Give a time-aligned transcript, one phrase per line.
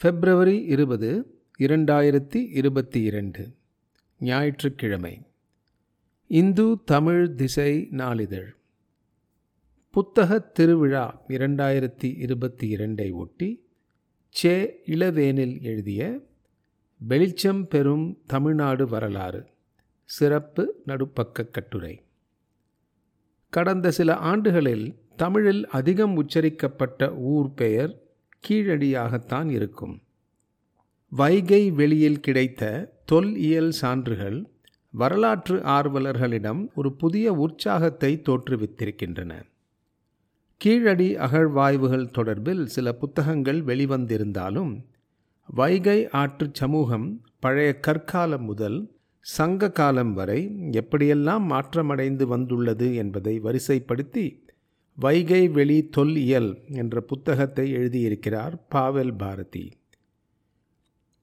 [0.00, 3.54] பிப்ரவரி இருபது இரண்டாயிரத்தி இருபத்தி இரண்டு.
[4.20, 5.22] ஞாயிற்றுக்கிழமை.
[6.26, 8.54] இந்து தமிழ் திசை நாளிதழ்.
[9.90, 13.64] புத்தகத் திருவிழா இரண்டாயிரத்தி இருபத்தி இரண்டை ஒட்டி
[14.28, 14.82] சே.
[14.86, 16.26] இளவேனில் எழுதிய
[16.98, 19.46] வெளிச்சம் பெறும் தமிழ்நாடு வரலாறு
[20.04, 22.04] சிறப்பு நடுப்பக்க கட்டுரை.
[23.50, 28.05] கடந்த சில ஆண்டுகளில் தமிழில் அதிகம் உச்சரிக்கப்பட்ட ஊர் பெயர்
[28.44, 30.02] கீழடியாகத்தான் இருக்கும்.
[31.12, 32.62] வைகை வெளியில் கிடைத்த
[33.04, 34.38] தொல் இயல் சான்றுகள்
[34.94, 39.32] வரலாற்று ஆர்வலர்களிடம் ஒரு புதிய உற்சாகத்தை தோற்றுவித்திருக்கின்றன.
[40.60, 44.72] கீழடி அகழ்வாய்வுகள் தொடர்பில் சில புத்தகங்கள் வெளிவந்திருந்தாலும்
[45.48, 47.08] வைகை ஆற்று சமூகம்
[47.38, 48.78] பழைய கற்காலம் முதல்
[49.20, 54.24] சங்க காலம் வரை எப்படியெல்லாம் மாற்றமடைந்து வந்துள்ளது என்பதை வரிசைப்படுத்தி
[54.98, 59.72] வைகை வெளி தொல்இயல் என்ற புத்தகத்தை எழுதியிருக்கிறார் பாவல் பாரதி.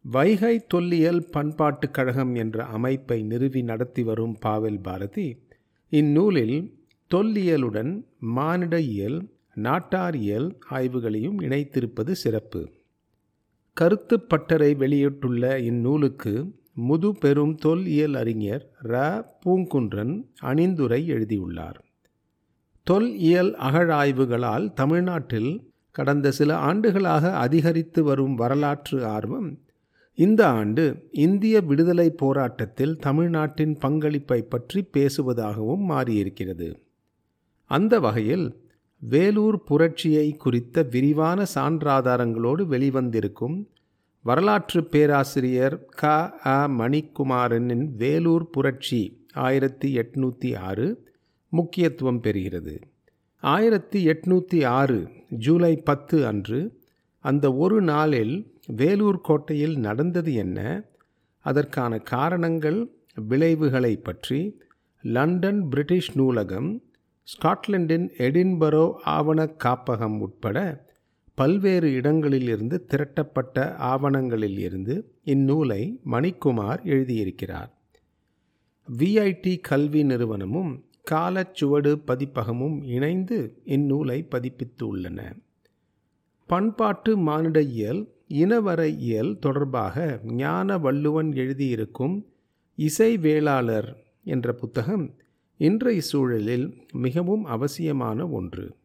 [0.02, 5.38] வைகை தொல்லியல் பண்பாட்டுக் கழகம் என்ற அமைப்பை நிறுவி நடத்தி வரும் பாவல் பாரதி
[5.90, 12.72] இந்நூலில் தொல்லியலுடன் மானிட இயல் நாட்டாரியல் ஆய்வுகளையும் இணைத்திருப்பது சிறப்பு.
[13.74, 19.26] கருத்து பட்டறை வெளியிட்டுள்ள இந்நூலுக்கு முது பெரும் தொல்லியல் அறிஞர் ர.
[19.46, 21.93] பூங்குன்றன் அணிந்துரை எழுதியுள்ளார்.
[22.84, 29.60] தொல் இயல் அகழாய்வுகளால் தமிழ்நாட்டில் கடந்த சில ஆண்டுகளாக அதிகரித்து வரும் வரலாற்று ஆர்வம்
[30.14, 36.76] இந்த ஆண்டு இந்திய விடுதலை போராட்டத்தில் தமிழ்நாட்டின் பங்களிப்பை பற்றி பேசுவதாகவும் மாறியிருக்கிறது.
[37.66, 38.64] அந்த வகையில்
[39.00, 43.66] வேலூர் புரட்சியை குறித்த விரிவான சான்றாதாரங்களோடு வெளிவந்திருக்கும்
[44.22, 46.04] வரலாற்று பேராசிரியர் க.
[46.46, 46.68] அ.
[46.68, 51.03] மணிக்குமாரனின் வேலூர் புரட்சி ஆயிரத்தி எட்நூற்றி ஆறு
[51.54, 52.76] முக்கியத்துவம் பெறுகிறது.
[53.44, 54.98] ஆயிரத்தி எட்நூற்றி ஆறு
[55.30, 56.60] ஜூலை பத்து அன்று
[57.26, 58.36] அந்த ஒரு நாளில்
[58.68, 60.60] வேலூர் கோட்டையில் நடந்தது என்ன?
[61.46, 62.80] அதற்கான காரணங்கள்
[63.30, 64.40] விளைவுகளை பற்றி
[65.04, 66.70] லண்டன் பிரிட்டிஷ் நூலகம்
[67.28, 68.86] ஸ்காட்லாண்டின் எடின்பரோ
[69.18, 70.58] ஆவண காப்பகம் உட்பட
[71.36, 75.82] பல்வேறு இடங்களிலிருந்து திரட்டப்பட்ட ஆவணங்களில் இருந்து இந்நூலை
[76.12, 77.72] மணிக்குமார் எழுதியிருக்கிறார்.
[78.88, 80.74] விஐடி கல்வி நிறுவனமும்
[81.12, 85.36] காலச்சுவடு பதிப்பகமும் இணைந்து இந்நூலை பதிப்பித்து உள்ளன
[86.48, 92.26] பண்பாட்டு மானிட இயல் இனவர இயல் தொடர்பாக ஞான வள்ளுவன் எழுதியிருக்கும்
[92.76, 95.16] இசை வேளாளர் என்ற புத்தகம்
[95.58, 98.76] இன்றைய சூழலில் மிகவும் அவசியமான ஒன்று.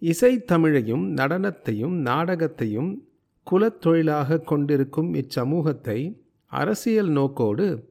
[0.00, 3.06] இசைத்தமிழையும் நடனத்தையும் நாடகத்தையும்
[3.50, 6.16] குலத்தொழிலாக கொண்டிருக்கும் இச்சமூகத்தை
[6.46, 7.88] அரசியல் நோக்கோடு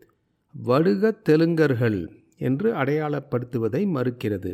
[0.66, 4.54] வடுக தெலுங்கர்கள் என்று அடையாளப்படுத்துவதை மறுக்கிறது.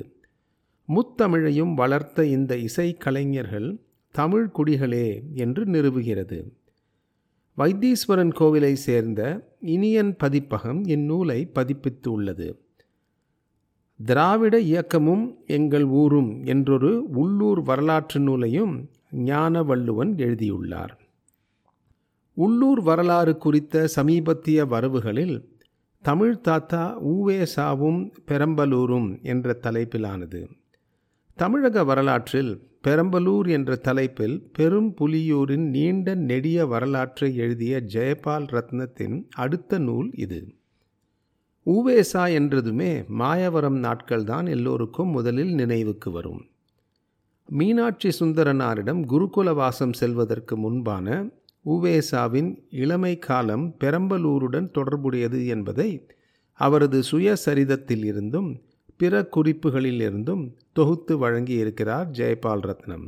[0.87, 3.69] முத்தமிழையும் வளர்த்த இந்த இசை கலைஞர்கள்
[4.11, 6.39] தமிழ் குடிகளே என்று நிறுவுகிறது.
[7.57, 9.21] வைத்தீஸ்வரன் கோவிலை சேர்ந்த
[9.61, 12.47] இனியன் பதிப்பகம் இந்நூலை பதிப்பித்து உள்ளது.
[14.05, 18.89] திராவிட இயக்கமும் எங்கள் ஊரும் என்றொரு உள்ளூர் வரலாற்று நூலையும்
[19.25, 20.93] ஞானவள்ளுவன் எழுதியுள்ளார்.
[22.33, 25.37] உள்ளூர் வரலாறு குறித்த சமீபத்திய வரவுகளில்
[26.07, 30.47] தமிழ் தாத்தா ஊவேசாவும் பெரம்பலூரும் என்ற தலைப்பிலானது.
[31.35, 40.09] தமிழக வரலாற்றில் பெரம்பலூர் என்ற தலைப்பில் பெரும் புலியூரின் நீண்ட நெடிய வரலாற்றை எழுதிய ஜெயபால் ரத்னத்தின் அடுத்த நூல்
[40.13, 40.53] இது.
[41.65, 46.45] ஊவேசா என்றதுமே மாயவரம் நாட்கள்தான் எல்லோருக்கும் முதலில் நினைவுக்கு வரும்.
[47.45, 51.29] மீனாட்சி சுந்தரனாரிடம் குருகுல வாசம் செல்வதற்கு முன்பான
[51.69, 55.89] உவேசாவின் இளமை காலம் பெரம்பலூருடன் தொடர்புடையது என்பதை
[56.59, 58.61] அவரது சுயசரிதத்தில் இருந்தும்
[58.97, 63.05] பிற குறிப்புகளிலிருந்தும் தொகுத்து வழங்கி இருக்கிறார் ஜெயபால் ரத்னம்.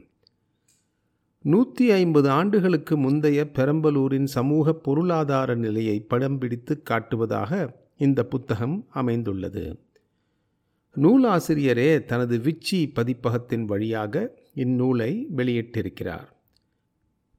[1.41, 9.63] நூற்றி ஐம்பது ஆண்டுகளுக்கு முந்தைய பெரம்பலூரின் சமூக பொருளாதார நிலையை படம் பிடித்து காட்டுவதாக இந்த புத்தகம் அமைந்துள்ளது.
[10.95, 16.27] நூலாசிரியரே தனது விச்சி பதிப்பகத்தின் வழியாக இந்நூலை வெளியிட்டிருக்கிறார்.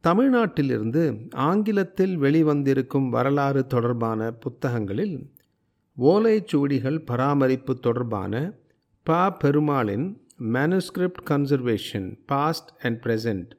[0.03, 5.30] தமிழ்நாட்டிலிருந்து ஆங்கிலத்தில் வெளிவந்திருக்கும் வரலாறு தொடர்பான புத்தகங்களில்
[5.98, 8.53] ஓலைச்சுவடிகள் பராமரிப்பு தொடர்பான
[9.03, 9.33] ப.
[9.33, 13.51] பெருமாளின் manuscript conservation past and present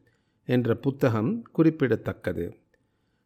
[0.45, 2.57] என்ற புத்தகம் குறிப்பிடத்தக்கது.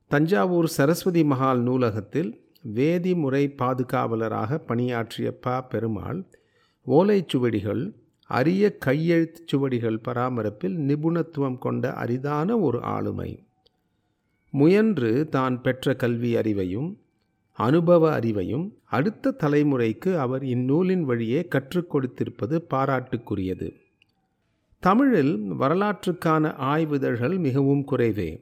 [0.07, 5.61] தஞ்சாவூர் சரஸ்வதி மகால் நூலகத்தில் வேதிமுறை பாதுகாவலராக பணியாற்றிய ப.
[5.61, 6.25] பெருமாள்
[6.87, 7.95] ஓலைச்சுவடிகள்
[8.27, 13.43] அரிய கையெழுத்துச் சுவடிகள் பராமரிப்பில் நிபுணத்துவம் கொண்ட அரிதான ஒரு ஆளுமை.
[14.49, 16.95] முயன்று தான் பெற்ற கல்வி அறிவையும்
[17.53, 23.73] அனுபவ அறிவையும் அடுத்த தலைமுறைக்கு அவர் இந்நூலின் வழியே கற்றுக் கொடுத்திருப்பது பாராட்டுக்குரியது.
[24.79, 28.41] தமிழில் வரலாற்றுக்கான ஆய்விதழ்கள் மிகவும் குறைவே.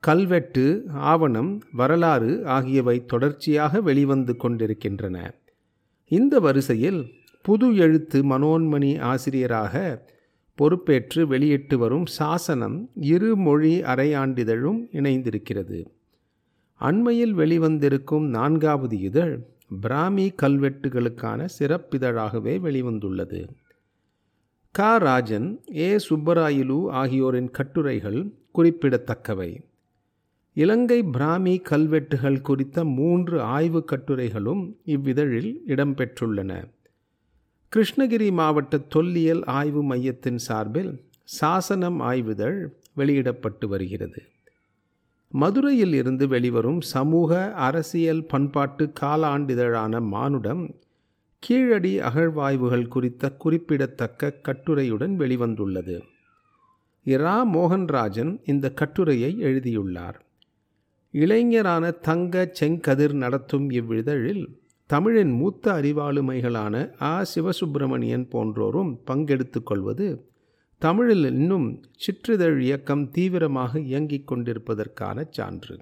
[0.00, 5.34] கல்வெட்டு ஆவணம் வரலாறு ஆகியவை தொடர்ச்சியாக வெளிவந்து கொண்டிருக்கின்றன.
[6.06, 7.14] இந்த வரிசையில்
[7.44, 10.04] புது எழுத்து மனோன்மணி ஆசிரியராக
[10.54, 15.86] பொறுப்பேற்று வெளியிட்டு வரும் சாசனம் இரு மொழி அரையாண்டிதழும் இணைந்திருக்கிறது.
[16.80, 19.34] அண்மையில் வெளிவந்திருக்கும் நான்காவது இதழ்
[19.80, 23.48] பிராமி கல்வெட்டுகளுக்கான சிறப்பிதழாகவே வெளிவந்துள்ளது.
[24.70, 24.98] க.
[24.98, 25.96] ராஜன் ஏ.
[25.96, 28.20] சுப்பராயிலு ஆகியோரின் கட்டுரைகள்
[28.52, 29.50] குறிப்பிடத்தக்கவை.
[30.56, 36.52] இலங்கை பிராமி கல்வெட்டுகள் குறித்த மூன்று ஆய்வு கட்டுரைகளும் இவ்விதழில் இடம்பெற்றுள்ளன.
[37.76, 44.22] கிருஷ்ணகிரி மாவட்ட தொல்லியல் ஆய்வு மையத்தின் சார்பில் சாசனம் ஆய்வுதழ் வெளியிடப்பட்டு வருகிறது.
[45.28, 50.74] மதுரையில் இருந்து வெளிவரும் சமூக அரசியல் பண்பாட்டு காலாண்டிதழான மானுடம்
[51.38, 56.00] கீழடி அகழ்வாய்வுகள் குறித்த குறிப்பிடத்தக்க கட்டுரையுடன் வெளிவந்துள்ளது.
[57.04, 60.24] இரா மோகன்ராஜன் இந்த கட்டுரையை எழுதியுள்ளார்.
[61.10, 67.24] இளைஞரான தங்க செங்கதிர் நடத்தும் இவ்விதழில் தமிழின் மூத்த அறிவாளுமைகளான ஆ.
[67.34, 70.28] சிவசுப்பிரமணியன் போன்றோரும் பங்கெடுத்து கொள்வது
[70.78, 75.78] தமிழில் இன்னும் சிற்றிதழ் இயக்கம் தீவிரமாக இயங்கிக் கொண்டிருப்பதற்கான சான்று.